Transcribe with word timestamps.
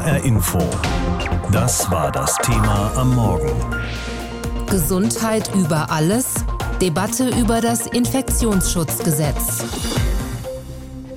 HR 0.00 0.24
Info. 0.24 0.58
Das 1.52 1.90
war 1.90 2.10
das 2.10 2.34
Thema 2.36 2.90
am 2.96 3.14
Morgen. 3.14 3.50
Gesundheit 4.66 5.54
über 5.54 5.90
alles. 5.90 6.34
Debatte 6.80 7.28
über 7.28 7.60
das 7.60 7.86
Infektionsschutzgesetz. 7.86 9.62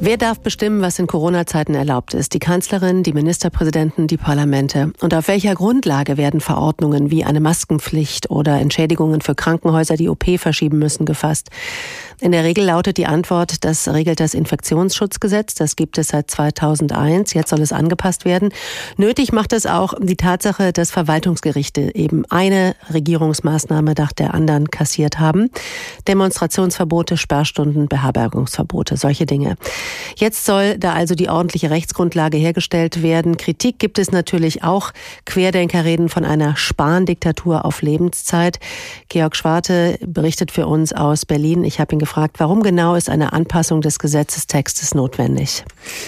Wer 0.06 0.18
darf 0.18 0.42
bestimmen, 0.42 0.82
was 0.82 1.00
in 1.00 1.08
Corona-Zeiten 1.08 1.76
erlaubt 1.76 2.14
ist? 2.14 2.34
Die 2.34 2.40
Kanzlerin, 2.40 3.04
die 3.04 3.14
Ministerpräsidenten, 3.14 4.08
die 4.08 4.18
Parlamente. 4.18 4.92
Und 5.00 5.14
auf 5.14 5.30
welcher 5.30 5.56
Grundlage 5.56 6.18
werden 6.18 6.42
Verordnungen 6.42 7.10
wie 7.10 7.24
eine 7.24 7.40
Maskenpflicht 7.40 8.30
oder 8.30 8.60
Entschädigungen 8.60 9.22
für 9.22 9.34
Krankenhäuser, 9.34 9.96
die 9.96 10.10
OP 10.10 10.26
verschieben 10.38 10.78
müssen, 10.78 11.06
gefasst? 11.06 11.52
In 12.20 12.34
der 12.34 12.44
Regel 12.44 12.66
lautet 12.66 12.98
die 12.98 13.06
Antwort, 13.06 13.64
das 13.64 13.88
regelt 13.88 14.20
das 14.20 14.34
Infektionsschutzgesetz. 14.34 15.56
Das 15.56 15.78
gibt 15.78 15.98
es 15.98 16.10
seit 16.10 16.30
2001. 16.30 17.34
Jetzt 17.34 17.50
soll 17.50 17.62
es 17.62 17.72
angepasst 17.72 18.26
werden. 18.26 18.50
Nötig 18.98 19.32
macht 19.32 19.54
es 19.54 19.66
auch 19.66 19.94
die 20.02 20.18
Tatsache, 20.18 20.74
dass 20.74 20.92
Verwaltungsgerichte 20.92 21.96
eben 21.96 22.26
eine 22.30 22.76
Regierungsmaßnahme 22.94 23.94
nach 23.98 24.12
der 24.12 24.34
anderen 24.34 24.70
kassiert 24.70 25.20
haben. 25.20 25.50
Demonstrationsverbote, 26.10 27.16
Sperrstunden, 27.16 27.88
Beherbergungsverbote, 27.88 28.98
solche 28.98 29.26
Dinge. 29.26 29.56
Jetzt 30.18 30.46
soll 30.46 30.78
da 30.78 30.94
also 30.94 31.16
die 31.16 31.30
ordentliche 31.30 31.70
Rechtsgrundlage 31.70 32.38
hergestellt 32.38 33.02
werden. 33.02 33.38
Kritik 33.38 33.80
gibt 33.80 34.00
es 34.00 34.12
natürlich 34.12 34.64
auch. 34.64 34.92
Querdenker 35.26 35.86
reden 35.86 36.10
von 36.10 36.26
einer 36.26 36.56
Spahn-Diktatur 36.56 37.66
auf 37.66 37.82
Lebenszeit. 37.82 38.60
Georg 39.10 39.36
Schwarte 39.36 39.98
berichtet 40.06 40.52
für 40.52 40.68
uns 40.68 40.94
aus 40.94 41.26
Berlin. 41.26 41.64
Ich 41.64 41.80
habe 41.80 41.94
ihn 41.94 42.00
gefragt, 42.00 42.40
warum 42.40 42.64
genau 42.64 42.96
ist 42.96 43.10
eine 43.10 43.34
Anpassung 43.34 43.82
des 43.82 44.00
Gesetzestextes 44.00 44.96
notwendig? 44.96 45.64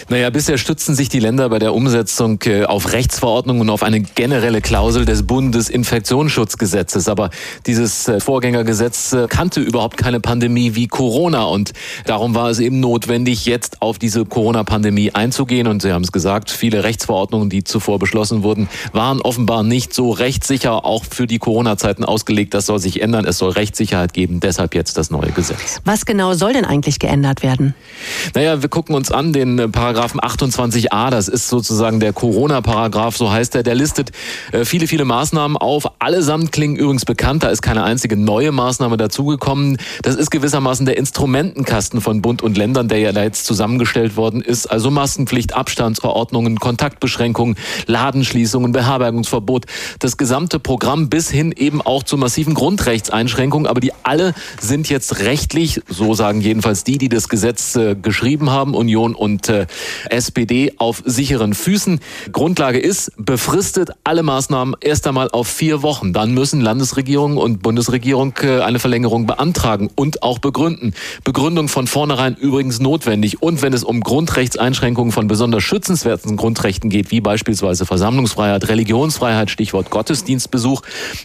Naja, 0.09 0.29
bisher 0.29 0.57
stützen 0.57 0.95
sich 0.95 1.09
die 1.09 1.19
Länder 1.19 1.49
bei 1.49 1.59
der 1.59 1.73
Umsetzung 1.73 2.39
äh, 2.45 2.65
auf 2.65 2.93
Rechtsverordnungen 2.93 3.63
und 3.63 3.69
auf 3.69 3.83
eine 3.83 4.01
generelle 4.01 4.61
Klausel 4.61 5.05
des 5.05 5.25
Bundesinfektionsschutzgesetzes. 5.25 7.07
Aber 7.07 7.29
dieses 7.65 8.07
äh, 8.07 8.19
Vorgängergesetz 8.19 9.13
äh, 9.13 9.27
kannte 9.27 9.61
überhaupt 9.61 9.97
keine 9.97 10.19
Pandemie 10.19 10.75
wie 10.75 10.87
Corona 10.87 11.43
und 11.43 11.73
darum 12.05 12.35
war 12.35 12.49
es 12.49 12.59
eben 12.59 12.79
notwendig, 12.79 13.45
jetzt 13.45 13.64
auf 13.81 13.99
diese 13.99 14.25
Corona-Pandemie 14.25 15.11
einzugehen. 15.11 15.67
Und 15.67 15.81
Sie 15.81 15.91
haben 15.91 16.03
es 16.03 16.11
gesagt, 16.11 16.51
viele 16.51 16.83
Rechtsverordnungen, 16.83 17.49
die 17.49 17.63
zuvor 17.63 17.99
beschlossen 17.99 18.43
wurden, 18.43 18.69
waren 18.93 19.21
offenbar 19.21 19.63
nicht 19.63 19.93
so 19.93 20.11
rechtssicher, 20.11 20.85
auch 20.85 21.03
für 21.09 21.27
die 21.27 21.39
Corona-Zeiten 21.39 22.03
ausgelegt. 22.03 22.53
Das 22.53 22.65
soll 22.65 22.79
sich 22.79 23.01
ändern. 23.01 23.25
Es 23.25 23.37
soll 23.37 23.51
Rechtssicherheit 23.51 24.13
geben. 24.13 24.39
Deshalb 24.39 24.75
jetzt 24.75 24.97
das 24.97 25.11
neue 25.11 25.31
Gesetz. 25.31 25.81
Was 25.85 26.05
genau 26.05 26.33
soll 26.33 26.53
denn 26.53 26.65
eigentlich 26.65 26.99
geändert 26.99 27.43
werden? 27.43 27.75
Naja, 28.33 28.61
wir 28.61 28.69
gucken 28.69 28.95
uns 28.95 29.11
an 29.11 29.33
den 29.33 29.59
äh, 29.59 29.67
Paragraphen 29.67 30.19
28a. 30.19 31.09
Das 31.09 31.27
ist 31.27 31.47
sozusagen 31.49 31.99
der 31.99 32.13
Corona-Paragraph, 32.13 33.17
so 33.17 33.31
heißt 33.31 33.55
er. 33.55 33.63
Der 33.63 33.75
listet 33.75 34.11
äh, 34.51 34.65
viele, 34.65 34.87
viele 34.87 35.05
Maßnahmen 35.05 35.57
auf. 35.57 35.85
Allesamt 35.99 36.51
klingen 36.51 36.75
übrigens 36.75 37.05
bekannt. 37.05 37.43
Da 37.43 37.49
ist 37.49 37.61
keine 37.61 37.83
einzige 37.83 38.17
neue 38.17 38.51
Maßnahme 38.51 38.97
dazugekommen. 38.97 39.77
Das 40.01 40.15
ist 40.15 40.31
gewissermaßen 40.31 40.85
der 40.85 40.97
Instrumentenkasten 40.97 42.01
von 42.01 42.21
Bund 42.21 42.41
und 42.41 42.57
Ländern, 42.57 42.87
der 42.87 42.99
ja 42.99 43.11
da 43.11 43.23
jetzt 43.23 43.45
zusammengestellt 43.55 44.17
worden 44.17 44.41
ist. 44.41 44.67
Also 44.67 44.91
Maskenpflicht, 44.91 45.55
Abstandsverordnungen, 45.55 46.59
Kontaktbeschränkungen, 46.59 47.55
Ladenschließungen, 47.87 48.73
Beherbergungsverbot. 48.73 49.65
Das 49.99 50.17
gesamte 50.17 50.59
Programm 50.59 51.07
bis 51.07 51.31
hin 51.31 51.53
eben 51.55 51.81
auch 51.81 52.03
zu 52.03 52.17
massiven 52.17 52.53
Grundrechtseinschränkungen. 52.53 53.65
Aber 53.65 53.79
die 53.79 53.93
alle 54.03 54.33
sind 54.59 54.89
jetzt 54.89 55.19
rechtlich, 55.19 55.81
so 55.87 56.13
sagen 56.13 56.41
jedenfalls 56.41 56.83
die, 56.83 56.97
die 56.97 57.07
das 57.07 57.29
Gesetz 57.29 57.77
äh, 57.77 57.95
geschrieben 57.95 58.49
haben, 58.49 58.75
Union 58.75 59.15
und 59.15 59.47
äh, 59.47 59.67
SPD, 60.09 60.73
auf 60.77 61.01
sicheren 61.05 61.53
Füßen. 61.53 62.01
Grundlage 62.33 62.79
ist, 62.79 63.13
befristet 63.17 63.91
alle 64.03 64.23
Maßnahmen 64.23 64.75
erst 64.81 65.07
einmal 65.07 65.29
auf 65.31 65.47
vier 65.47 65.81
Wochen. 65.81 66.11
Dann 66.11 66.33
müssen 66.33 66.59
Landesregierung 66.59 67.37
und 67.37 67.63
Bundesregierung 67.63 68.33
äh, 68.41 68.59
eine 68.59 68.79
Verlängerung 68.79 69.25
beantragen 69.25 69.89
und 69.95 70.23
auch 70.23 70.39
begründen. 70.39 70.93
Begründung 71.23 71.69
von 71.69 71.87
vornherein 71.87 72.35
übrigens 72.35 72.81
notwendig. 72.81 73.41
Und 73.45 73.61
wenn 73.61 73.73
es 73.73 73.83
um 73.83 74.01
Grundrechtseinschränkungen 74.01 75.11
von 75.11 75.27
besonders 75.27 75.61
schützenswerten 75.61 76.35
Grundrechten 76.35 76.89
geht, 76.89 77.11
wie 77.11 77.21
beispielsweise 77.21 77.85
Versammlungsfreiheit, 77.85 78.67
Religionsfreiheit, 78.69 79.51
Stichwort 79.51 79.91
Gottesdienstbesuch, 79.91 80.81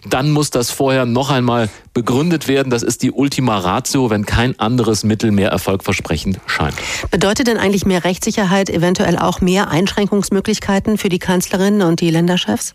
dann 0.06 0.30
muss 0.30 0.50
das 0.50 0.70
vorher 0.70 1.06
noch 1.06 1.30
einmal 1.30 1.70
begründet 1.94 2.46
werden. 2.46 2.68
Das 2.68 2.82
ist 2.82 3.02
die 3.02 3.10
Ultima 3.10 3.56
Ratio, 3.56 4.10
wenn 4.10 4.26
kein 4.26 4.60
anderes 4.60 5.02
Mittel 5.02 5.30
mehr 5.30 5.48
erfolgversprechend 5.48 6.40
scheint. 6.44 6.74
Bedeutet 7.10 7.46
denn 7.46 7.56
eigentlich 7.56 7.86
mehr 7.86 8.04
Rechtssicherheit 8.04 8.68
eventuell 8.68 9.16
auch 9.16 9.40
mehr 9.40 9.70
Einschränkungsmöglichkeiten 9.70 10.98
für 10.98 11.08
die 11.08 11.20
Kanzlerin 11.20 11.80
und 11.80 12.02
die 12.02 12.10
Länderchefs? 12.10 12.74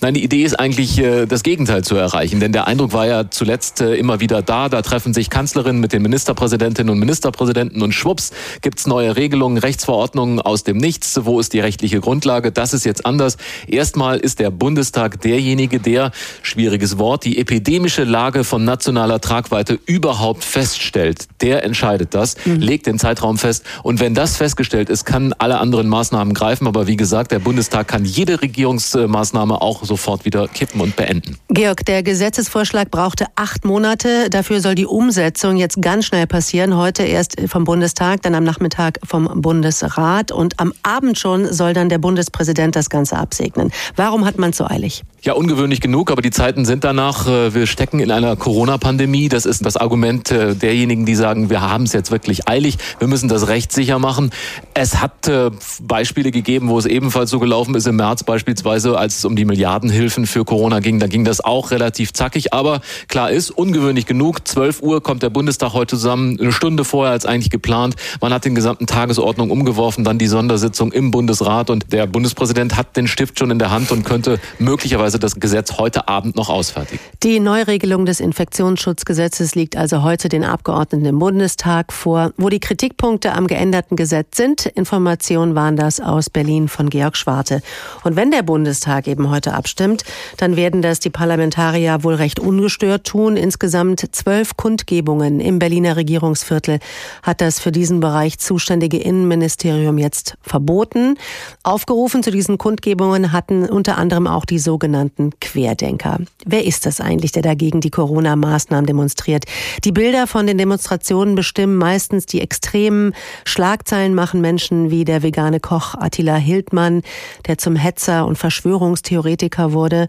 Nein, 0.00 0.14
die 0.14 0.22
Idee 0.22 0.44
ist 0.44 0.58
eigentlich, 0.58 0.98
äh, 0.98 1.26
das 1.26 1.42
Gegenteil 1.42 1.82
zu 1.82 1.96
erreichen. 1.96 2.40
Denn 2.40 2.52
der 2.52 2.66
Eindruck 2.68 2.92
war 2.92 3.06
ja 3.06 3.30
zuletzt 3.30 3.80
äh, 3.80 3.94
immer 3.96 4.20
wieder 4.20 4.42
da. 4.42 4.68
Da 4.68 4.82
treffen 4.82 5.12
sich 5.12 5.30
Kanzlerinnen 5.30 5.80
mit 5.80 5.92
den 5.92 6.02
Ministerpräsidentinnen 6.02 6.90
und 6.92 6.98
Ministerpräsidenten 6.98 7.82
und 7.82 7.92
schwupps 7.92 8.30
gibt's 8.62 8.86
neue 8.86 9.16
Regelungen, 9.16 9.58
Rechtsverordnungen 9.58 10.40
aus 10.40 10.62
dem 10.62 10.76
Nichts. 10.76 11.18
Wo 11.24 11.40
ist 11.40 11.52
die 11.52 11.60
rechtliche 11.60 12.00
Grundlage? 12.00 12.52
Das 12.52 12.72
ist 12.72 12.84
jetzt 12.84 13.06
anders. 13.06 13.36
Erstmal 13.66 14.18
ist 14.18 14.38
der 14.38 14.50
Bundestag 14.50 15.20
derjenige, 15.20 15.80
der, 15.80 16.12
schwieriges 16.42 16.98
Wort, 16.98 17.24
die 17.24 17.38
epidemische 17.38 18.04
Lage 18.04 18.44
von 18.44 18.64
nationaler 18.64 19.20
Tragweite 19.20 19.78
überhaupt 19.86 20.44
feststellt. 20.44 21.26
Der 21.40 21.64
entscheidet 21.64 22.14
das, 22.14 22.36
mhm. 22.44 22.56
legt 22.56 22.86
den 22.86 22.98
Zeitraum 22.98 23.38
fest. 23.38 23.64
Und 23.82 24.00
wenn 24.00 24.14
das 24.14 24.36
festgestellt 24.36 24.90
ist, 24.90 25.04
kann 25.04 25.34
alle 25.38 25.58
anderen 25.58 25.88
Maßnahmen 25.88 26.34
greifen. 26.34 26.66
Aber 26.66 26.86
wie 26.86 26.96
gesagt, 26.96 27.32
der 27.32 27.40
Bundestag 27.40 27.88
kann 27.88 28.04
jede 28.04 28.40
Regierungsmaßnahme 28.40 29.37
Maßnahme 29.38 29.62
auch 29.62 29.84
sofort 29.84 30.24
wieder 30.24 30.48
kippen 30.48 30.80
und 30.80 30.96
beenden. 30.96 31.36
Georg, 31.48 31.84
der 31.84 32.02
Gesetzesvorschlag 32.02 32.90
brauchte 32.90 33.26
acht 33.36 33.64
Monate. 33.64 34.30
Dafür 34.30 34.60
soll 34.60 34.74
die 34.74 34.86
Umsetzung 34.86 35.56
jetzt 35.56 35.80
ganz 35.80 36.06
schnell 36.06 36.26
passieren. 36.26 36.76
Heute 36.76 37.04
erst 37.04 37.40
vom 37.46 37.64
Bundestag, 37.64 38.22
dann 38.22 38.34
am 38.34 38.44
Nachmittag 38.44 38.98
vom 39.04 39.28
Bundesrat 39.40 40.32
und 40.32 40.58
am 40.58 40.72
Abend 40.82 41.18
schon 41.18 41.52
soll 41.52 41.72
dann 41.72 41.88
der 41.88 41.98
Bundespräsident 41.98 42.74
das 42.74 42.90
Ganze 42.90 43.16
absegnen. 43.16 43.70
Warum 43.94 44.24
hat 44.24 44.38
man 44.38 44.50
es 44.50 44.56
so 44.56 44.66
eilig? 44.66 45.04
Ja, 45.20 45.32
ungewöhnlich 45.32 45.80
genug, 45.80 46.12
aber 46.12 46.22
die 46.22 46.30
Zeiten 46.30 46.64
sind 46.64 46.84
danach. 46.84 47.26
Äh, 47.26 47.52
wir 47.52 47.66
stecken 47.66 47.98
in 47.98 48.12
einer 48.12 48.36
Corona-Pandemie. 48.36 49.28
Das 49.28 49.46
ist 49.46 49.64
das 49.66 49.76
Argument 49.76 50.30
äh, 50.30 50.54
derjenigen, 50.54 51.06
die 51.06 51.16
sagen, 51.16 51.50
wir 51.50 51.60
haben 51.60 51.84
es 51.84 51.92
jetzt 51.92 52.10
wirklich 52.10 52.48
eilig. 52.48 52.78
Wir 52.98 53.08
müssen 53.08 53.28
das 53.28 53.48
rechtssicher 53.48 53.98
machen. 53.98 54.30
Es 54.74 55.00
hat 55.00 55.26
äh, 55.26 55.50
Beispiele 55.82 56.30
gegeben, 56.30 56.68
wo 56.68 56.78
es 56.78 56.86
ebenfalls 56.86 57.30
so 57.30 57.40
gelaufen 57.40 57.74
ist 57.74 57.88
im 57.88 57.96
März 57.96 58.22
beispielsweise, 58.22 58.96
als 58.96 59.24
um 59.28 59.36
die 59.36 59.44
Milliardenhilfen 59.44 60.26
für 60.26 60.44
Corona 60.44 60.80
ging. 60.80 60.98
Da 60.98 61.06
ging 61.06 61.24
das 61.24 61.44
auch 61.44 61.70
relativ 61.70 62.12
zackig. 62.12 62.52
Aber 62.52 62.80
klar 63.08 63.30
ist, 63.30 63.50
ungewöhnlich 63.50 64.06
genug. 64.06 64.48
12 64.48 64.82
Uhr 64.82 65.02
kommt 65.02 65.22
der 65.22 65.30
Bundestag 65.30 65.74
heute 65.74 65.96
zusammen, 65.96 66.38
eine 66.40 66.50
Stunde 66.50 66.84
vorher 66.84 67.12
als 67.12 67.26
eigentlich 67.26 67.50
geplant. 67.50 67.94
Man 68.20 68.32
hat 68.32 68.44
den 68.44 68.54
gesamten 68.54 68.86
Tagesordnung 68.86 69.50
umgeworfen, 69.50 70.02
dann 70.02 70.18
die 70.18 70.26
Sondersitzung 70.26 70.92
im 70.92 71.10
Bundesrat 71.10 71.70
und 71.70 71.92
der 71.92 72.06
Bundespräsident 72.06 72.76
hat 72.76 72.96
den 72.96 73.06
Stift 73.06 73.38
schon 73.38 73.50
in 73.50 73.58
der 73.58 73.70
Hand 73.70 73.92
und 73.92 74.04
könnte 74.04 74.40
möglicherweise 74.58 75.18
das 75.18 75.38
Gesetz 75.38 75.78
heute 75.78 76.08
Abend 76.08 76.36
noch 76.36 76.48
ausfertigen. 76.48 77.00
Die 77.22 77.38
Neuregelung 77.38 78.06
des 78.06 78.20
Infektionsschutzgesetzes 78.20 79.54
liegt 79.54 79.76
also 79.76 80.02
heute 80.02 80.28
den 80.28 80.44
Abgeordneten 80.44 81.04
im 81.04 81.18
Bundestag 81.18 81.92
vor. 81.92 82.32
Wo 82.36 82.48
die 82.48 82.60
Kritikpunkte 82.60 83.32
am 83.32 83.46
geänderten 83.46 83.96
Gesetz 83.96 84.36
sind, 84.36 84.66
Informationen 84.66 85.54
waren 85.54 85.76
das 85.76 86.00
aus 86.00 86.30
Berlin 86.30 86.68
von 86.68 86.88
Georg 86.90 87.16
Schwarte. 87.16 87.60
Und 88.04 88.16
wenn 88.16 88.30
der 88.30 88.42
Bundestag 88.42 89.06
eben 89.08 89.17
heute 89.30 89.54
abstimmt, 89.54 90.04
dann 90.36 90.56
werden 90.56 90.82
das 90.82 91.00
die 91.00 91.10
Parlamentarier 91.10 92.04
wohl 92.04 92.14
recht 92.14 92.38
ungestört 92.38 93.04
tun. 93.04 93.36
Insgesamt 93.36 94.04
zwölf 94.12 94.56
Kundgebungen 94.56 95.40
im 95.40 95.58
Berliner 95.58 95.96
Regierungsviertel 95.96 96.78
hat 97.22 97.40
das 97.40 97.58
für 97.58 97.72
diesen 97.72 98.00
Bereich 98.00 98.38
zuständige 98.38 98.98
Innenministerium 98.98 99.98
jetzt 99.98 100.36
verboten. 100.42 101.16
Aufgerufen 101.62 102.22
zu 102.22 102.30
diesen 102.30 102.58
Kundgebungen 102.58 103.32
hatten 103.32 103.68
unter 103.68 103.98
anderem 103.98 104.26
auch 104.26 104.44
die 104.44 104.58
sogenannten 104.58 105.32
Querdenker. 105.40 106.18
Wer 106.44 106.64
ist 106.64 106.86
das 106.86 107.00
eigentlich, 107.00 107.32
der 107.32 107.42
dagegen 107.42 107.80
die 107.80 107.90
Corona-Maßnahmen 107.90 108.86
demonstriert? 108.86 109.44
Die 109.84 109.92
Bilder 109.92 110.26
von 110.26 110.46
den 110.46 110.58
Demonstrationen 110.58 111.34
bestimmen 111.34 111.76
meistens 111.76 112.26
die 112.26 112.40
extremen 112.40 113.14
Schlagzeilen 113.44 114.14
machen 114.14 114.40
Menschen 114.40 114.90
wie 114.90 115.04
der 115.04 115.22
vegane 115.22 115.60
Koch 115.60 115.94
Attila 115.94 116.36
Hildmann, 116.36 117.02
der 117.46 117.58
zum 117.58 117.76
Hetzer 117.76 118.26
und 118.26 118.36
Verschwörungstheoretiker 118.36 119.07
Theoretiker 119.08 119.72
wurde. 119.72 120.08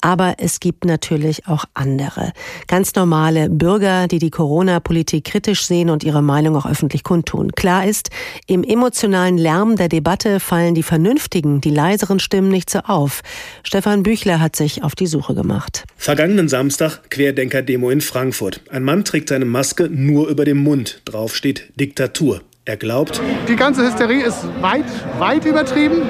Aber 0.00 0.34
es 0.38 0.60
gibt 0.60 0.84
natürlich 0.84 1.48
auch 1.48 1.64
andere. 1.72 2.32
Ganz 2.66 2.94
normale 2.94 3.48
Bürger, 3.48 4.06
die 4.06 4.18
die 4.18 4.30
Corona-Politik 4.30 5.24
kritisch 5.24 5.64
sehen 5.64 5.88
und 5.88 6.04
ihre 6.04 6.22
Meinung 6.22 6.56
auch 6.56 6.66
öffentlich 6.66 7.04
kundtun. 7.04 7.52
Klar 7.52 7.86
ist, 7.86 8.10
im 8.46 8.62
emotionalen 8.62 9.38
Lärm 9.38 9.76
der 9.76 9.88
Debatte 9.88 10.40
fallen 10.40 10.74
die 10.74 10.82
vernünftigen, 10.82 11.62
die 11.62 11.70
leiseren 11.70 12.20
Stimmen 12.20 12.50
nicht 12.50 12.68
so 12.68 12.80
auf. 12.80 13.22
Stefan 13.62 14.02
Büchler 14.02 14.40
hat 14.40 14.56
sich 14.56 14.82
auf 14.82 14.94
die 14.94 15.06
Suche 15.06 15.34
gemacht. 15.34 15.84
Vergangenen 15.96 16.48
Samstag 16.48 17.08
Querdenker-Demo 17.08 17.88
in 17.88 18.02
Frankfurt. 18.02 18.60
Ein 18.70 18.84
Mann 18.84 19.04
trägt 19.04 19.30
seine 19.30 19.46
Maske 19.46 19.88
nur 19.88 20.28
über 20.28 20.44
dem 20.44 20.58
Mund. 20.58 21.00
Drauf 21.06 21.34
steht 21.34 21.72
Diktatur. 21.80 22.42
Er 22.66 22.78
glaubt, 22.78 23.20
die 23.46 23.56
ganze 23.56 23.86
Hysterie 23.86 24.24
ist 24.24 24.46
weit, 24.62 24.86
weit 25.18 25.44
übertrieben. 25.44 26.02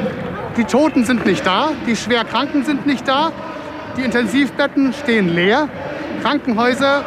Die 0.57 0.65
Toten 0.65 1.05
sind 1.05 1.27
nicht 1.27 1.45
da, 1.45 1.73
die 1.85 1.97
Schwerkranken 1.97 2.65
sind 2.65 2.87
nicht 2.87 3.09
da, 3.09 3.33
die 3.97 4.03
Intensivbetten 4.03 4.93
stehen 4.93 5.35
leer, 5.35 5.69
Krankenhäuser 6.23 7.05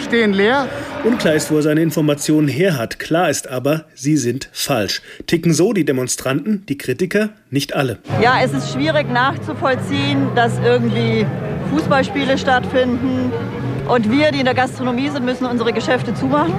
stehen 0.00 0.32
leer. 0.32 0.68
Unklar 1.02 1.34
ist, 1.34 1.50
wo 1.50 1.56
er 1.56 1.62
seine 1.62 1.82
Informationen 1.82 2.46
her 2.46 2.78
hat. 2.78 3.00
Klar 3.00 3.28
ist 3.28 3.48
aber, 3.48 3.86
sie 3.94 4.16
sind 4.16 4.48
falsch. 4.52 5.02
Ticken 5.26 5.52
so 5.52 5.72
die 5.72 5.84
Demonstranten, 5.84 6.64
die 6.68 6.78
Kritiker, 6.78 7.30
nicht 7.50 7.74
alle. 7.74 7.98
Ja, 8.22 8.34
es 8.44 8.52
ist 8.52 8.72
schwierig 8.72 9.10
nachzuvollziehen, 9.10 10.28
dass 10.36 10.58
irgendwie 10.64 11.26
Fußballspiele 11.72 12.38
stattfinden 12.38 13.32
und 13.88 14.12
wir, 14.12 14.30
die 14.30 14.38
in 14.38 14.44
der 14.44 14.54
Gastronomie 14.54 15.08
sind, 15.08 15.24
müssen 15.24 15.46
unsere 15.46 15.72
Geschäfte 15.72 16.14
zumachen. 16.14 16.54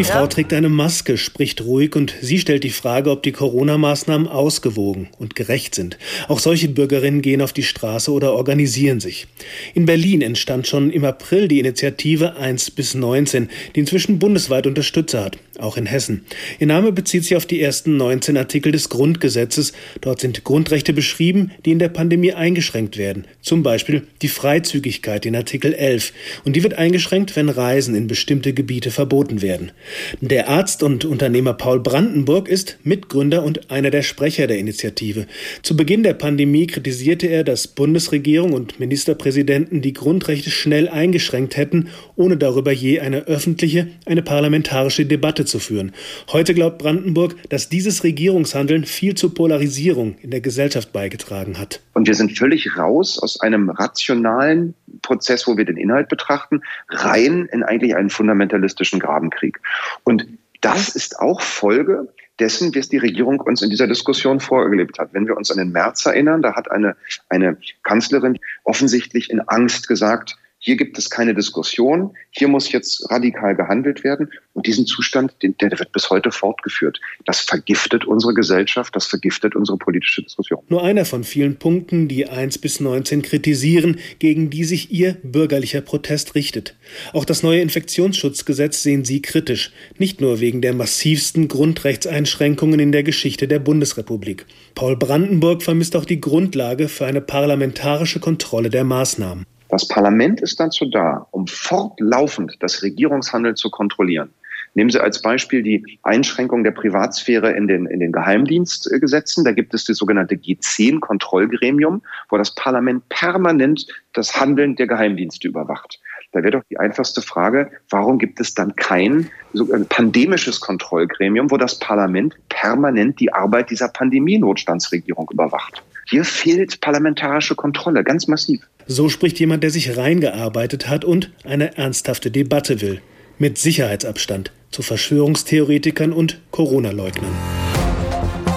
Die 0.00 0.04
Frau 0.04 0.26
trägt 0.26 0.54
eine 0.54 0.70
Maske, 0.70 1.18
spricht 1.18 1.60
ruhig 1.60 1.94
und 1.94 2.14
sie 2.22 2.38
stellt 2.38 2.64
die 2.64 2.70
Frage, 2.70 3.10
ob 3.10 3.22
die 3.22 3.32
Corona-Maßnahmen 3.32 4.28
ausgewogen 4.28 5.10
und 5.18 5.36
gerecht 5.36 5.74
sind. 5.74 5.98
Auch 6.26 6.38
solche 6.38 6.68
Bürgerinnen 6.68 7.20
gehen 7.20 7.42
auf 7.42 7.52
die 7.52 7.62
Straße 7.62 8.10
oder 8.10 8.32
organisieren 8.32 9.00
sich. 9.00 9.26
In 9.74 9.84
Berlin 9.84 10.22
entstand 10.22 10.66
schon 10.66 10.90
im 10.90 11.04
April 11.04 11.48
die 11.48 11.58
Initiative 11.58 12.36
1 12.36 12.70
bis 12.70 12.94
19, 12.94 13.50
die 13.76 13.80
inzwischen 13.80 14.18
bundesweit 14.18 14.66
Unterstützer 14.66 15.22
hat, 15.22 15.36
auch 15.58 15.76
in 15.76 15.84
Hessen. 15.84 16.24
Ihr 16.58 16.66
Name 16.66 16.92
bezieht 16.92 17.24
sich 17.24 17.36
auf 17.36 17.44
die 17.44 17.60
ersten 17.60 17.98
19 17.98 18.38
Artikel 18.38 18.72
des 18.72 18.88
Grundgesetzes. 18.88 19.74
Dort 20.00 20.22
sind 20.22 20.44
Grundrechte 20.44 20.94
beschrieben, 20.94 21.50
die 21.66 21.72
in 21.72 21.78
der 21.78 21.90
Pandemie 21.90 22.32
eingeschränkt 22.32 22.96
werden. 22.96 23.26
Zum 23.42 23.62
Beispiel 23.62 24.06
die 24.22 24.28
Freizügigkeit 24.28 25.26
in 25.26 25.36
Artikel 25.36 25.74
11. 25.74 26.14
Und 26.46 26.56
die 26.56 26.62
wird 26.62 26.72
eingeschränkt, 26.72 27.36
wenn 27.36 27.50
Reisen 27.50 27.94
in 27.94 28.06
bestimmte 28.06 28.54
Gebiete 28.54 28.90
verboten 28.90 29.42
werden. 29.42 29.72
Der 30.20 30.48
Arzt 30.48 30.82
und 30.82 31.04
Unternehmer 31.04 31.54
Paul 31.54 31.80
Brandenburg 31.80 32.48
ist 32.48 32.78
Mitgründer 32.84 33.42
und 33.42 33.70
einer 33.70 33.90
der 33.90 34.02
Sprecher 34.02 34.46
der 34.46 34.58
Initiative. 34.58 35.26
Zu 35.62 35.76
Beginn 35.76 36.02
der 36.02 36.14
Pandemie 36.14 36.66
kritisierte 36.66 37.26
er, 37.26 37.44
dass 37.44 37.68
Bundesregierung 37.68 38.52
und 38.52 38.80
Ministerpräsidenten 38.80 39.82
die 39.82 39.92
Grundrechte 39.92 40.50
schnell 40.50 40.88
eingeschränkt 40.88 41.56
hätten, 41.56 41.88
ohne 42.16 42.36
darüber 42.36 42.72
je 42.72 43.00
eine 43.00 43.26
öffentliche, 43.26 43.88
eine 44.06 44.22
parlamentarische 44.22 45.06
Debatte 45.06 45.44
zu 45.44 45.58
führen. 45.58 45.92
Heute 46.32 46.54
glaubt 46.54 46.78
Brandenburg, 46.78 47.36
dass 47.48 47.68
dieses 47.68 48.04
Regierungshandeln 48.04 48.84
viel 48.84 49.14
zur 49.14 49.34
Polarisierung 49.34 50.16
in 50.22 50.30
der 50.30 50.40
Gesellschaft 50.40 50.92
beigetragen 50.92 51.58
hat. 51.58 51.80
Und 51.94 52.06
wir 52.06 52.14
sind 52.14 52.36
völlig 52.36 52.76
raus 52.76 53.18
aus 53.18 53.40
einem 53.40 53.70
rationalen 53.70 54.74
Prozess, 55.02 55.46
wo 55.46 55.56
wir 55.56 55.64
den 55.64 55.76
Inhalt 55.76 56.08
betrachten, 56.08 56.62
rein 56.88 57.48
in 57.52 57.62
eigentlich 57.62 57.96
einen 57.96 58.10
fundamentalistischen 58.10 59.00
Grabenkrieg. 59.00 59.60
Und 60.04 60.26
das 60.60 60.90
ist 60.90 61.18
auch 61.18 61.40
Folge 61.40 62.08
dessen, 62.38 62.74
wie 62.74 62.78
es 62.78 62.88
die 62.88 62.98
Regierung 62.98 63.40
uns 63.40 63.62
in 63.62 63.70
dieser 63.70 63.86
Diskussion 63.86 64.40
vorgelebt 64.40 64.98
hat. 64.98 65.12
Wenn 65.12 65.26
wir 65.26 65.36
uns 65.36 65.50
an 65.50 65.58
den 65.58 65.72
März 65.72 66.06
erinnern, 66.06 66.42
da 66.42 66.54
hat 66.54 66.70
eine, 66.70 66.96
eine 67.28 67.56
Kanzlerin 67.82 68.38
offensichtlich 68.64 69.30
in 69.30 69.40
Angst 69.40 69.88
gesagt, 69.88 70.36
hier 70.62 70.76
gibt 70.76 70.98
es 70.98 71.08
keine 71.08 71.34
Diskussion. 71.34 72.14
Hier 72.32 72.46
muss 72.46 72.70
jetzt 72.70 73.10
radikal 73.10 73.56
gehandelt 73.56 74.04
werden. 74.04 74.30
Und 74.52 74.66
diesen 74.66 74.84
Zustand, 74.84 75.32
der 75.40 75.70
wird 75.78 75.90
bis 75.92 76.10
heute 76.10 76.30
fortgeführt. 76.30 77.00
Das 77.24 77.40
vergiftet 77.40 78.04
unsere 78.04 78.34
Gesellschaft, 78.34 78.94
das 78.94 79.06
vergiftet 79.06 79.56
unsere 79.56 79.78
politische 79.78 80.22
Diskussion. 80.22 80.60
Nur 80.68 80.84
einer 80.84 81.06
von 81.06 81.24
vielen 81.24 81.56
Punkten, 81.56 82.08
die 82.08 82.28
1 82.28 82.58
bis 82.58 82.78
19 82.78 83.22
kritisieren, 83.22 83.98
gegen 84.18 84.50
die 84.50 84.64
sich 84.64 84.92
ihr 84.92 85.16
bürgerlicher 85.22 85.80
Protest 85.80 86.34
richtet. 86.34 86.76
Auch 87.14 87.24
das 87.24 87.42
neue 87.42 87.62
Infektionsschutzgesetz 87.62 88.82
sehen 88.82 89.06
sie 89.06 89.22
kritisch. 89.22 89.72
Nicht 89.96 90.20
nur 90.20 90.40
wegen 90.40 90.60
der 90.60 90.74
massivsten 90.74 91.48
Grundrechtseinschränkungen 91.48 92.80
in 92.80 92.92
der 92.92 93.02
Geschichte 93.02 93.48
der 93.48 93.60
Bundesrepublik. 93.60 94.44
Paul 94.74 94.96
Brandenburg 94.98 95.62
vermisst 95.62 95.96
auch 95.96 96.04
die 96.04 96.20
Grundlage 96.20 96.88
für 96.88 97.06
eine 97.06 97.22
parlamentarische 97.22 98.20
Kontrolle 98.20 98.68
der 98.68 98.84
Maßnahmen. 98.84 99.46
Das 99.70 99.86
Parlament 99.86 100.40
ist 100.40 100.58
dazu 100.58 100.84
da, 100.86 101.26
um 101.30 101.46
fortlaufend 101.46 102.56
das 102.60 102.82
Regierungshandeln 102.82 103.56
zu 103.56 103.70
kontrollieren. 103.70 104.30
Nehmen 104.74 104.90
Sie 104.90 105.00
als 105.00 105.20
Beispiel 105.20 105.62
die 105.62 105.98
Einschränkung 106.02 106.62
der 106.62 106.70
Privatsphäre 106.70 107.52
in 107.52 107.66
den, 107.66 107.86
in 107.86 107.98
den 107.98 108.12
Geheimdienstgesetzen. 108.12 109.44
Da 109.44 109.52
gibt 109.52 109.74
es 109.74 109.84
das 109.84 109.96
sogenannte 109.96 110.36
G10-Kontrollgremium, 110.36 112.02
wo 112.28 112.36
das 112.36 112.54
Parlament 112.54 113.08
permanent 113.08 113.86
das 114.12 114.40
Handeln 114.40 114.76
der 114.76 114.86
Geheimdienste 114.86 115.48
überwacht. 115.48 115.98
Da 116.32 116.40
wäre 116.42 116.52
doch 116.52 116.64
die 116.70 116.78
einfachste 116.78 117.22
Frage, 117.22 117.72
warum 117.90 118.18
gibt 118.18 118.38
es 118.38 118.54
dann 118.54 118.76
kein 118.76 119.30
so 119.52 119.72
ein 119.72 119.86
pandemisches 119.86 120.60
Kontrollgremium, 120.60 121.50
wo 121.50 121.56
das 121.56 121.80
Parlament 121.80 122.36
permanent 122.48 123.18
die 123.18 123.32
Arbeit 123.32 123.70
dieser 123.70 123.88
Pandemienotstandsregierung 123.88 125.28
überwacht? 125.32 125.82
Hier 126.08 126.24
fehlt 126.24 126.80
parlamentarische 126.80 127.56
Kontrolle, 127.56 128.04
ganz 128.04 128.28
massiv. 128.28 128.62
So 128.92 129.08
spricht 129.08 129.38
jemand, 129.38 129.62
der 129.62 129.70
sich 129.70 129.96
reingearbeitet 129.96 130.88
hat 130.88 131.04
und 131.04 131.30
eine 131.44 131.78
ernsthafte 131.78 132.32
Debatte 132.32 132.80
will. 132.80 133.00
Mit 133.38 133.56
Sicherheitsabstand 133.56 134.50
zu 134.72 134.82
Verschwörungstheoretikern 134.82 136.12
und 136.12 136.40
Corona-Leugnern. 136.50 137.30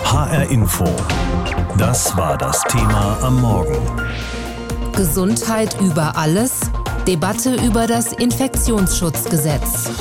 HR 0.06 0.50
Info. 0.50 0.86
Das 1.78 2.18
war 2.18 2.36
das 2.36 2.64
Thema 2.64 3.20
am 3.22 3.42
Morgen. 3.42 3.78
Gesundheit 4.96 5.80
über 5.80 6.18
alles. 6.18 6.62
Debatte 7.08 7.54
über 7.64 7.86
das 7.86 8.14
Infektionsschutzgesetz. 8.14 9.92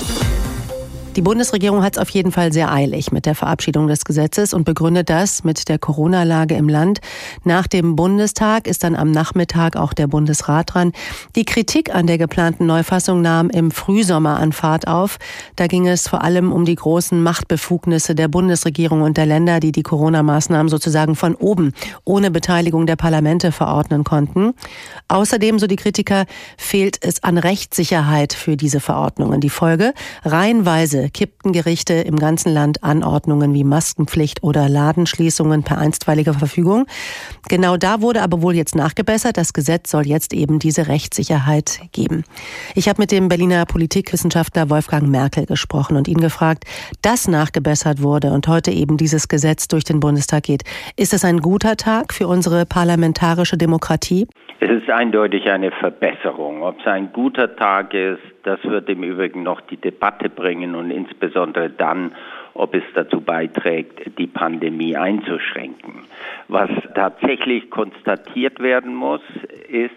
Die 1.15 1.21
Bundesregierung 1.21 1.83
hat 1.83 1.97
es 1.97 1.99
auf 2.01 2.09
jeden 2.09 2.33
Fall 2.33 2.55
sehr 2.55 2.73
eilig 2.73 3.13
mit 3.13 3.27
der 3.27 3.35
Verabschiedung 3.35 3.87
des 3.87 4.07
Gesetzes 4.07 4.55
und 4.55 4.65
begründet 4.65 5.11
das 5.11 5.45
mit 5.45 5.69
der 5.69 5.79
Corona-Lage 5.79 6.55
im 6.55 6.71
Land. 6.71 7.01
Nach 7.45 7.67
dem 7.67 7.97
Bundestag 7.97 8.67
ist 8.67 8.83
dann 8.83 8.97
am 8.97 9.11
Nachmittag 9.11 9.77
auch 9.77 9.93
der 9.93 10.07
Bundesrat 10.07 10.73
dran. 10.73 10.93
Die 11.37 11.45
Kritik 11.45 11.95
an 11.95 12.07
der 12.07 12.17
geplanten 12.17 12.65
Neufassung 12.65 13.21
nahm 13.21 13.51
im 13.51 13.73
Frühsommer 13.73 14.41
an 14.41 14.53
Fahrt 14.53 14.89
auf. 14.89 15.19
Da 15.57 15.67
ging 15.67 15.87
es 15.87 16.09
vor 16.09 16.25
allem 16.25 16.51
um 16.51 16.65
die 16.65 16.77
großen 16.77 17.23
Machtbefugnisse 17.23 18.15
der 18.15 18.29
Bundesregierung 18.29 19.03
und 19.03 19.19
der 19.19 19.27
Länder, 19.27 19.61
die 19.61 19.73
die 19.73 19.83
Corona-Maßnahmen 19.83 20.71
sozusagen 20.71 21.15
von 21.15 21.35
oben 21.35 21.75
ohne 22.05 22.31
Beteiligung 22.31 22.87
der 22.87 22.97
Parlamente 22.97 23.53
verordnen 23.53 24.05
konnten. 24.05 24.55
Außerdem, 25.09 25.59
so 25.59 25.67
die 25.67 25.77
Kritiker, 25.77 26.25
fehlt 26.57 26.97
es 27.05 27.23
an 27.23 27.37
Rechtssicherheit 27.37 28.33
für 28.33 28.57
diese 28.57 28.81
Verordnungen. 28.81 29.43
Die 29.43 29.51
Folge? 29.51 29.93
Reihenweise 30.25 31.02
kippten 31.11 31.53
Gerichte 31.53 31.95
im 31.95 32.17
ganzen 32.17 32.53
Land 32.53 32.83
Anordnungen 32.83 33.55
wie 33.55 33.65
Maskenpflicht 33.65 34.43
oder 34.43 34.69
Ladenschließungen 34.69 35.63
per 35.63 35.79
einstweiliger 35.79 36.35
Verfügung. 36.35 36.87
Genau 37.49 37.77
da 37.77 38.01
wurde 38.01 38.23
aber 38.23 38.43
wohl 38.43 38.55
jetzt 38.55 38.75
nachgebessert. 38.75 39.37
Das 39.37 39.53
Gesetz 39.53 39.91
soll 39.91 40.07
jetzt 40.07 40.33
eben 40.33 40.59
diese 40.59 40.89
Rechtssicherheit 40.89 41.81
geben. 41.93 42.25
Ich 42.75 42.89
habe 42.89 43.01
mit 43.01 43.13
dem 43.13 43.29
Berliner 43.29 43.65
Politikwissenschaftler 43.67 44.71
Wolfgang 44.71 45.09
Merkel 45.09 45.47
gesprochen 45.47 45.97
und 45.97 46.09
ihn 46.09 46.21
gefragt, 46.21 46.65
dass 47.03 47.29
nachgebessert 47.29 48.03
wurde 48.03 48.33
und 48.33 48.49
heute 48.49 48.71
eben 48.71 48.97
dieses 48.97 49.29
Gesetz 49.29 49.69
durch 49.69 49.85
den 49.85 50.01
Bundestag 50.01 50.45
geht. 50.45 50.63
Ist 50.97 51.13
es 51.13 51.25
ein 51.25 51.39
guter 51.39 51.77
Tag 51.77 52.13
für 52.13 52.27
unsere 52.27 52.67
parlamentarische 52.67 53.57
Demokratie? 53.57 54.27
Es 54.61 54.71
ist 54.71 54.89
eindeutig 54.89 55.51
eine 55.51 55.73
Verbesserung. 55.73 56.63
Ob 56.63 56.79
es 56.79 56.87
ein 56.87 57.13
guter 57.13 57.57
Tag 57.57 57.95
ist, 57.95 58.21
das 58.43 58.63
wird 58.65 58.89
im 58.89 59.03
Übrigen 59.03 59.43
noch 59.43 59.61
die 59.61 59.77
Debatte 59.77 60.29
bringen 60.29 60.75
und 60.75 60.91
insbesondere 60.91 61.71
dann, 61.71 62.15
ob 62.55 62.75
es 62.75 62.83
dazu 62.95 63.21
beiträgt, 63.21 64.19
die 64.19 64.27
Pandemie 64.27 64.97
einzuschränken. 64.97 66.05
Was 66.49 66.71
tatsächlich 66.95 67.71
konstatiert 67.71 68.61
werden 68.61 68.95
muss, 68.95 69.23
ist, 69.69 69.95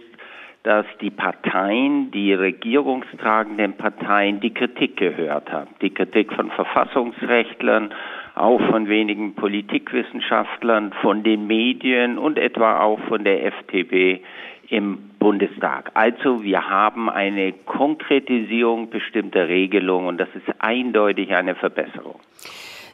dass 0.64 0.86
die 1.00 1.12
Parteien, 1.12 2.10
die 2.10 2.34
regierungstragenden 2.34 3.74
Parteien, 3.74 4.40
die 4.40 4.52
Kritik 4.52 4.98
gehört 4.98 5.52
haben. 5.52 5.70
Die 5.82 5.92
Kritik 5.92 6.34
von 6.34 6.50
Verfassungsrechtlern, 6.50 7.94
auch 8.34 8.60
von 8.70 8.90
wenigen 8.90 9.36
Politikwissenschaftlern, 9.36 10.92
von 11.02 11.22
den 11.22 11.46
Medien 11.46 12.18
und 12.18 12.40
etwa 12.40 12.80
auch 12.82 13.00
von 13.02 13.24
der 13.24 13.46
FDP 13.46 14.24
im 14.70 15.12
Bundestag. 15.20 15.92
Also 15.94 16.44
wir 16.44 16.70
haben 16.70 17.10
eine 17.10 17.54
Konkretisierung 17.54 18.90
bestimmter 18.90 19.48
Regelungen 19.48 20.08
und 20.08 20.18
das 20.18 20.30
ist 20.36 20.48
eindeutig 20.60 21.34
eine 21.36 21.56
Verbesserung. 21.56 22.20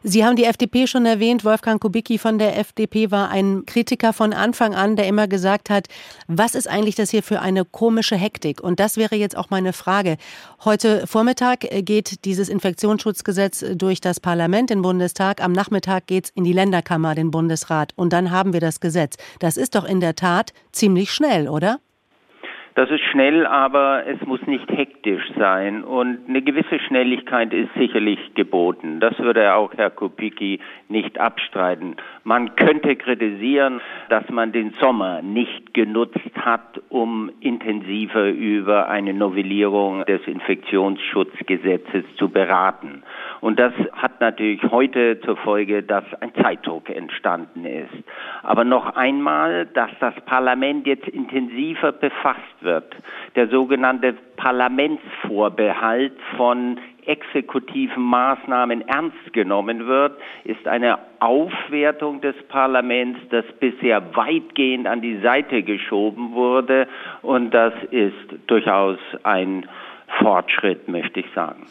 Sie 0.04 0.26
haben 0.26 0.36
die 0.36 0.46
FDP 0.46 0.88
schon 0.88 1.06
erwähnt. 1.06 1.46
Wolfgang 1.46 1.80
Kubicki 1.80 2.18
von 2.18 2.40
der 2.40 2.58
FDP 2.58 3.12
war 3.12 3.30
ein 3.30 3.68
Kritiker 3.68 4.14
von 4.14 4.34
Anfang 4.34 4.74
an, 4.74 4.96
der 4.96 5.08
immer 5.08 5.28
gesagt 5.28 5.70
hat, 5.70 5.88
was 6.28 6.56
ist 6.56 6.68
eigentlich 6.68 6.96
das 6.96 7.12
hier 7.12 7.22
für 7.22 7.40
eine 7.40 7.66
komische 7.66 8.16
Hektik? 8.16 8.62
Und 8.62 8.80
das 8.80 8.98
wäre 8.98 9.16
jetzt 9.16 9.38
auch 9.38 9.52
meine 9.52 9.74
Frage. 9.74 10.18
Heute 10.66 11.06
Vormittag 11.06 11.68
geht 11.86 12.26
dieses 12.26 12.50
Infektionsschutzgesetz 12.50 13.64
durch 13.76 14.02
das 14.02 14.20
Parlament, 14.20 14.72
den 14.72 14.82
Bundestag. 14.82 15.40
Am 15.40 15.52
Nachmittag 15.52 16.08
geht 16.08 16.26
es 16.26 16.32
in 16.32 16.46
die 16.46 16.54
Länderkammer, 16.54 17.14
den 17.14 17.30
Bundesrat. 17.30 17.94
Und 17.96 18.12
dann 18.12 18.32
haben 18.32 18.54
wir 18.54 18.60
das 18.60 18.80
Gesetz. 18.80 19.18
Das 19.38 19.56
ist 19.56 19.76
doch 19.76 19.86
in 19.86 20.00
der 20.00 20.16
Tat 20.16 20.52
ziemlich 20.72 21.12
schnell, 21.12 21.48
oder? 21.48 21.80
Das 22.74 22.90
ist 22.90 23.04
schnell, 23.12 23.46
aber 23.46 24.06
es 24.08 24.26
muss 24.26 24.42
nicht 24.48 24.70
hektisch 24.72 25.24
sein. 25.38 25.84
Und 25.84 26.20
eine 26.30 26.42
gewisse 26.42 26.80
Schnelligkeit 26.80 27.54
ist 27.54 27.74
sicherlich 27.76 28.34
geboten. 28.34 29.02
Das 29.02 29.18
würde 29.20 29.54
auch 29.56 29.74
Herr 29.76 29.90
Kupicki 29.90 30.60
nicht 30.88 31.20
abstreiten. 31.20 31.98
Man 32.24 32.56
könnte 32.56 32.96
kritisieren, 32.96 33.82
dass 34.08 34.30
man 34.30 34.54
den 34.54 34.74
Sommer 34.80 35.22
nicht 35.22 35.74
genutzt 35.74 36.18
hat, 36.40 36.82
um 36.88 37.30
intensiver 37.42 38.30
über 38.30 38.88
eine 38.88 39.14
Novellierung 39.14 40.06
des 40.06 40.26
Infektionsschutzgesetzes 40.26 42.06
zu 42.18 42.30
beraten. 42.30 43.04
Und 43.42 43.60
das 43.60 43.74
hat 43.94 44.22
natürlich 44.22 44.62
heute 44.70 45.20
zur 45.22 45.36
Folge, 45.36 45.82
dass 45.82 46.04
ein 46.22 46.32
Zeitdruck 46.36 46.90
entstanden 46.90 47.66
ist. 47.66 47.92
Aber 48.44 48.64
noch 48.64 48.96
einmal, 48.96 49.66
dass 49.66 49.90
das 50.00 50.14
Parlament 50.26 50.86
jetzt 50.86 51.08
intensiver 51.08 51.92
befasst 51.92 52.40
wird. 52.62 52.96
Der 53.36 53.48
sogenannte 53.48 54.14
Parlamentsvorbehalt 54.38 56.14
von 56.38 56.80
exekutiven 57.06 58.04
Maßnahmen 58.04 58.88
ernst 58.88 59.34
genommen 59.34 59.88
wird, 59.88 60.20
ist 60.44 60.68
eine 60.68 61.00
Aufwertung 61.20 62.22
des 62.22 62.36
Parlaments, 62.48 63.20
das 63.32 63.46
bisher 63.60 64.16
weitgehend 64.16 64.86
an 64.86 65.02
die 65.02 65.18
Seite 65.18 65.64
geschoben 65.64 66.34
wurde. 66.34 66.88
Und 67.24 67.52
das 67.52 67.74
ist 67.90 68.14
durchaus 68.46 69.00
ein 69.24 69.68
Fortschritt, 70.20 70.88
möchte 70.88 71.22
ich 71.22 71.28
sagen. 71.34 71.66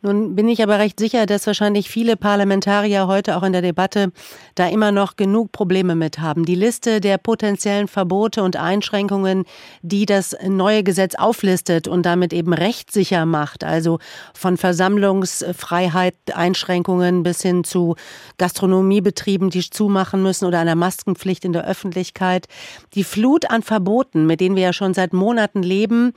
Nun 0.00 0.36
bin 0.36 0.46
ich 0.46 0.62
aber 0.62 0.78
recht 0.78 1.00
sicher, 1.00 1.26
dass 1.26 1.48
wahrscheinlich 1.48 1.90
viele 1.90 2.16
Parlamentarier 2.16 3.08
heute 3.08 3.36
auch 3.36 3.42
in 3.42 3.52
der 3.52 3.62
Debatte 3.62 4.12
da 4.54 4.68
immer 4.68 4.92
noch 4.92 5.16
genug 5.16 5.50
Probleme 5.50 5.96
mit 5.96 6.20
haben. 6.20 6.44
Die 6.44 6.54
Liste 6.54 7.00
der 7.00 7.18
potenziellen 7.18 7.88
Verbote 7.88 8.44
und 8.44 8.54
Einschränkungen, 8.54 9.44
die 9.82 10.06
das 10.06 10.36
neue 10.46 10.84
Gesetz 10.84 11.16
auflistet 11.16 11.88
und 11.88 12.06
damit 12.06 12.32
eben 12.32 12.52
rechtssicher 12.52 13.26
macht, 13.26 13.64
also 13.64 13.98
von 14.34 14.56
Versammlungsfreiheit, 14.56 16.14
Einschränkungen 16.32 17.24
bis 17.24 17.42
hin 17.42 17.64
zu 17.64 17.96
Gastronomiebetrieben, 18.36 19.50
die 19.50 19.68
zumachen 19.68 20.22
müssen 20.22 20.44
oder 20.44 20.60
einer 20.60 20.76
Maskenpflicht 20.76 21.44
in 21.44 21.52
der 21.52 21.66
Öffentlichkeit. 21.66 22.46
Die 22.94 23.02
Flut 23.02 23.50
an 23.50 23.64
Verboten, 23.64 24.26
mit 24.26 24.40
denen 24.40 24.54
wir 24.54 24.62
ja 24.62 24.72
schon 24.72 24.94
seit 24.94 25.12
Monaten 25.12 25.64
leben, 25.64 26.12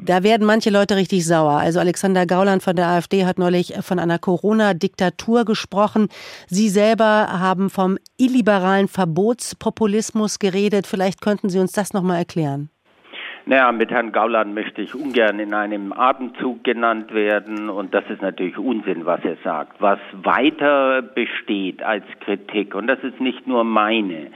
da 0.00 0.22
werden 0.22 0.46
manche 0.46 0.70
Leute 0.70 0.94
richtig 0.94 1.26
sauer. 1.26 1.58
Also 1.58 1.80
Alexander 1.80 2.26
Gauland 2.26 2.62
von 2.62 2.76
der 2.76 2.86
AfD 2.86 3.23
hat 3.26 3.38
neulich 3.38 3.74
von 3.80 3.98
einer 3.98 4.18
Corona-Diktatur 4.18 5.44
gesprochen. 5.44 6.08
Sie 6.46 6.68
selber 6.68 7.28
haben 7.40 7.70
vom 7.70 7.98
illiberalen 8.18 8.88
Verbotspopulismus 8.88 10.38
geredet. 10.38 10.86
Vielleicht 10.86 11.20
könnten 11.20 11.48
Sie 11.48 11.58
uns 11.58 11.72
das 11.72 11.92
noch 11.92 12.02
mal 12.02 12.18
erklären. 12.18 12.70
Naja, 13.46 13.72
mit 13.72 13.90
Herrn 13.90 14.12
Gauland 14.12 14.54
möchte 14.54 14.80
ich 14.80 14.94
ungern 14.94 15.38
in 15.38 15.52
einem 15.52 15.92
Atemzug 15.92 16.64
genannt 16.64 17.12
werden 17.12 17.68
und 17.68 17.92
das 17.92 18.04
ist 18.08 18.22
natürlich 18.22 18.56
Unsinn, 18.56 19.04
was 19.04 19.22
er 19.22 19.36
sagt. 19.44 19.82
Was 19.82 19.98
weiter 20.14 21.02
besteht 21.02 21.82
als 21.82 22.04
Kritik, 22.20 22.74
und 22.74 22.86
das 22.86 23.00
ist 23.00 23.20
nicht 23.20 23.46
nur 23.46 23.64
meine, 23.64 24.30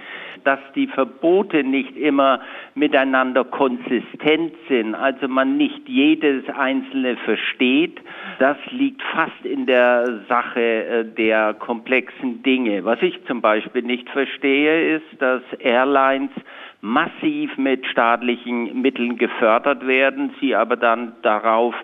dass 0.48 0.60
die 0.74 0.86
Verbote 0.86 1.62
nicht 1.62 1.94
immer 1.94 2.40
miteinander 2.74 3.44
konsistent 3.44 4.54
sind, 4.66 4.94
also 4.94 5.28
man 5.28 5.58
nicht 5.58 5.86
jedes 5.86 6.48
einzelne 6.48 7.18
versteht, 7.18 8.00
das 8.38 8.56
liegt 8.70 9.02
fast 9.02 9.44
in 9.44 9.66
der 9.66 10.22
Sache 10.26 10.60
äh, 10.60 11.04
der 11.04 11.52
komplexen 11.52 12.42
Dinge. 12.42 12.82
Was 12.86 13.02
ich 13.02 13.22
zum 13.26 13.42
Beispiel 13.42 13.82
nicht 13.82 14.08
verstehe, 14.08 14.96
ist, 14.96 15.20
dass 15.20 15.42
Airlines 15.58 16.30
massiv 16.80 17.58
mit 17.58 17.84
staatlichen 17.84 18.80
Mitteln 18.80 19.18
gefördert 19.18 19.86
werden, 19.86 20.30
sie 20.40 20.54
aber 20.54 20.76
dann 20.76 21.12
darauf 21.20 21.74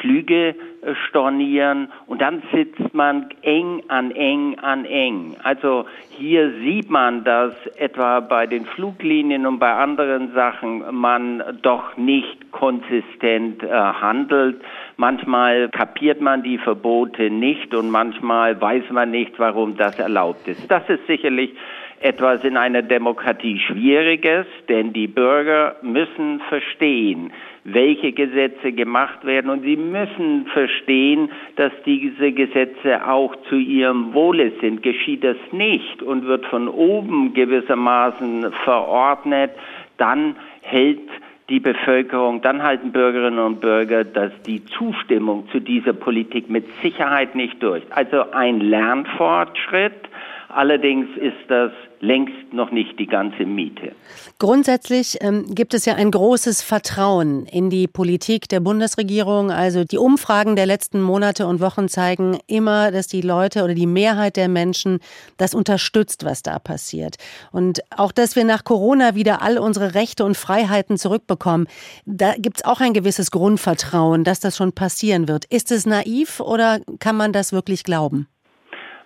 Flüge 0.00 0.48
äh, 0.48 0.94
stornieren 1.08 1.88
und 2.06 2.20
dann 2.20 2.42
sitzt 2.52 2.94
man 2.94 3.30
eng 3.42 3.82
an 3.88 4.10
eng 4.10 4.58
an 4.60 4.84
eng. 4.84 5.36
Also 5.42 5.86
hier 6.10 6.52
sieht 6.60 6.90
man, 6.90 7.24
dass 7.24 7.54
etwa 7.76 8.20
bei 8.20 8.46
den 8.46 8.66
Fluglinien 8.66 9.46
und 9.46 9.58
bei 9.58 9.72
anderen 9.72 10.32
Sachen 10.34 10.94
man 10.94 11.42
doch 11.62 11.96
nicht 11.96 12.52
konsistent 12.52 13.62
äh, 13.62 13.68
handelt. 13.70 14.60
Manchmal 14.96 15.68
kapiert 15.70 16.20
man 16.20 16.42
die 16.42 16.58
Verbote 16.58 17.30
nicht 17.30 17.74
und 17.74 17.90
manchmal 17.90 18.60
weiß 18.60 18.90
man 18.90 19.10
nicht, 19.10 19.38
warum 19.38 19.76
das 19.76 19.98
erlaubt 19.98 20.46
ist. 20.48 20.70
Das 20.70 20.88
ist 20.88 21.06
sicherlich 21.06 21.54
etwas 22.00 22.44
in 22.44 22.56
einer 22.56 22.82
Demokratie 22.82 23.58
Schwieriges, 23.58 24.46
denn 24.68 24.92
die 24.92 25.08
Bürger 25.08 25.76
müssen 25.82 26.40
verstehen, 26.48 27.32
welche 27.72 28.12
Gesetze 28.12 28.72
gemacht 28.72 29.24
werden 29.24 29.50
und 29.50 29.62
sie 29.62 29.76
müssen 29.76 30.46
verstehen, 30.46 31.30
dass 31.56 31.72
diese 31.84 32.32
Gesetze 32.32 33.06
auch 33.08 33.34
zu 33.48 33.56
ihrem 33.56 34.14
Wohle 34.14 34.52
sind. 34.60 34.82
Geschieht 34.82 35.24
das 35.24 35.36
nicht 35.52 36.02
und 36.02 36.26
wird 36.26 36.46
von 36.46 36.68
oben 36.68 37.34
gewissermaßen 37.34 38.52
verordnet, 38.64 39.50
dann 39.96 40.36
hält 40.62 41.00
die 41.48 41.60
Bevölkerung, 41.60 42.42
dann 42.42 42.62
halten 42.62 42.92
Bürgerinnen 42.92 43.38
und 43.38 43.60
Bürger 43.60 44.04
dass 44.04 44.32
die 44.42 44.64
Zustimmung 44.66 45.48
zu 45.50 45.60
dieser 45.60 45.94
Politik 45.94 46.50
mit 46.50 46.66
Sicherheit 46.82 47.34
nicht 47.34 47.62
durch. 47.62 47.82
Also 47.90 48.30
ein 48.32 48.60
Lernfortschritt, 48.60 50.08
Allerdings 50.48 51.08
ist 51.16 51.36
das 51.48 51.70
längst 52.00 52.52
noch 52.52 52.70
nicht 52.70 52.98
die 52.98 53.06
ganze 53.06 53.44
Miete. 53.44 53.92
Grundsätzlich 54.38 55.18
ähm, 55.20 55.44
gibt 55.54 55.74
es 55.74 55.84
ja 55.84 55.94
ein 55.94 56.10
großes 56.10 56.62
Vertrauen 56.62 57.44
in 57.46 57.70
die 57.70 57.86
Politik 57.86 58.48
der 58.48 58.60
Bundesregierung. 58.60 59.50
Also 59.50 59.84
die 59.84 59.98
Umfragen 59.98 60.56
der 60.56 60.64
letzten 60.64 61.02
Monate 61.02 61.46
und 61.46 61.60
Wochen 61.60 61.88
zeigen 61.88 62.38
immer, 62.46 62.90
dass 62.92 63.08
die 63.08 63.20
Leute 63.20 63.62
oder 63.64 63.74
die 63.74 63.86
Mehrheit 63.86 64.36
der 64.36 64.48
Menschen 64.48 65.00
das 65.36 65.54
unterstützt, 65.54 66.24
was 66.24 66.42
da 66.42 66.58
passiert. 66.58 67.16
Und 67.52 67.80
auch, 67.94 68.12
dass 68.12 68.36
wir 68.36 68.44
nach 68.44 68.64
Corona 68.64 69.14
wieder 69.14 69.42
all 69.42 69.58
unsere 69.58 69.94
Rechte 69.94 70.24
und 70.24 70.36
Freiheiten 70.36 70.96
zurückbekommen, 70.96 71.66
da 72.06 72.34
gibt 72.38 72.58
es 72.58 72.64
auch 72.64 72.80
ein 72.80 72.94
gewisses 72.94 73.30
Grundvertrauen, 73.30 74.24
dass 74.24 74.40
das 74.40 74.56
schon 74.56 74.72
passieren 74.72 75.28
wird. 75.28 75.44
Ist 75.46 75.72
es 75.72 75.84
naiv 75.84 76.40
oder 76.40 76.80
kann 77.00 77.16
man 77.16 77.32
das 77.32 77.52
wirklich 77.52 77.84
glauben? 77.84 78.28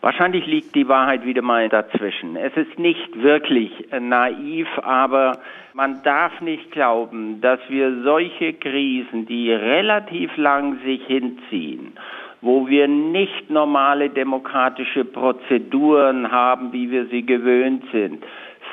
Wahrscheinlich 0.03 0.47
liegt 0.47 0.75
die 0.75 0.89
Wahrheit 0.89 1.25
wieder 1.25 1.43
mal 1.43 1.69
dazwischen. 1.69 2.35
Es 2.35 2.53
ist 2.57 2.77
nicht 2.77 3.23
wirklich 3.23 3.71
naiv, 4.01 4.67
aber 4.83 5.39
man 5.75 6.03
darf 6.03 6.41
nicht 6.41 6.73
glauben, 6.73 7.41
dass 7.41 7.61
wir 7.69 8.03
solche 8.03 8.53
Krisen, 8.55 9.27
die 9.27 9.53
relativ 9.53 10.37
lang 10.37 10.81
sich 10.85 11.07
hinziehen, 11.07 11.93
wo 12.41 12.67
wir 12.67 12.89
nicht 12.89 13.49
normale 13.49 14.11
demokratische 14.11 15.05
Prozeduren 15.05 16.33
haben, 16.33 16.73
wie 16.73 16.91
wir 16.91 17.07
sie 17.07 17.25
gewöhnt 17.25 17.85
sind, 17.93 18.25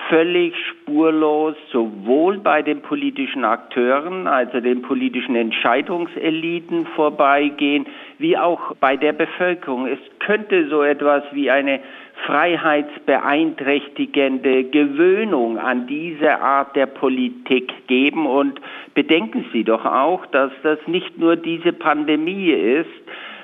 völlig 0.09 0.55
spurlos 0.67 1.55
sowohl 1.71 2.39
bei 2.39 2.63
den 2.63 2.81
politischen 2.81 3.45
Akteuren, 3.45 4.25
also 4.25 4.59
den 4.59 4.81
politischen 4.81 5.35
Entscheidungseliten 5.35 6.87
vorbeigehen, 6.95 7.85
wie 8.19 8.37
auch 8.37 8.75
bei 8.75 8.97
der 8.97 9.13
Bevölkerung. 9.13 9.87
Es 9.87 9.97
könnte 10.19 10.69
so 10.69 10.83
etwas 10.83 11.23
wie 11.31 11.49
eine 11.49 11.79
freiheitsbeeinträchtigende 12.25 14.65
Gewöhnung 14.65 15.57
an 15.57 15.87
diese 15.87 16.39
Art 16.39 16.75
der 16.75 16.85
Politik 16.85 17.73
geben. 17.87 18.27
Und 18.27 18.61
bedenken 18.93 19.45
Sie 19.51 19.63
doch 19.63 19.85
auch, 19.85 20.27
dass 20.27 20.51
das 20.61 20.77
nicht 20.85 21.17
nur 21.17 21.35
diese 21.37 21.73
Pandemie 21.73 22.51
ist, 22.51 22.91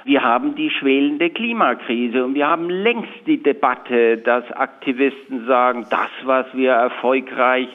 wir 0.05 0.21
haben 0.21 0.53
die 0.53 0.69
schwelende 0.69 1.31
Klimakrise 1.31 2.23
und 2.23 2.35
wir 2.35 2.47
haben 2.47 2.69
längst 2.69 3.25
die 3.25 3.41
Debatte, 3.41 4.19
dass 4.19 4.51
Aktivisten 4.51 5.47
sagen, 5.47 5.87
das, 5.89 6.11
was 6.25 6.45
wir 6.53 6.73
erfolgreich 6.73 7.67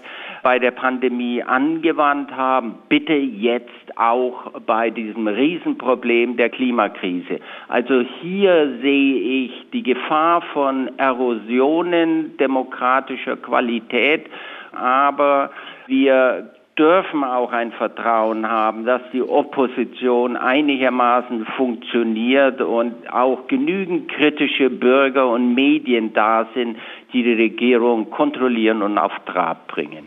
bei 0.42 0.59
der 0.59 0.70
Pandemie 0.70 1.42
angewandt 1.42 2.35
haben, 2.35 2.78
bitte 2.88 3.14
jetzt 3.14 3.68
auch 3.97 4.52
bei 4.66 4.90
diesem 4.90 5.28
Riesenproblem 5.28 6.37
der 6.37 6.50
Klimakrise. 6.50 7.40
Also 7.68 8.00
hier 8.23 8.78
sehe 8.80 9.44
ich 9.44 9.70
die 9.73 9.82
Gefahr 9.82 10.42
von 10.52 10.99
Erosionen 10.99 12.37
demokratischer 12.38 13.37
Qualität, 13.37 14.26
aber 14.73 15.50
wir 15.87 16.50
dürfen 16.78 17.25
auch 17.25 17.52
ein 17.52 17.73
Vertrauen 17.73 18.49
haben, 18.49 18.87
dass 18.87 19.02
die 19.12 19.23
Opposition 19.23 20.37
einigermaßen 20.37 21.44
funktioniert 21.56 22.62
und 22.62 23.12
auch 23.12 23.47
genügend 23.49 24.11
kritische 24.11 24.70
Bürger 24.70 25.28
und 25.28 25.54
Medien 25.54 26.14
da 26.14 26.47
sind, 26.54 26.78
die 27.12 27.23
die 27.23 27.35
Regierung 27.35 28.09
kontrollieren 28.09 28.80
und 28.80 28.97
auf 28.97 29.12
Trab 29.26 29.68
bringen. 29.68 30.06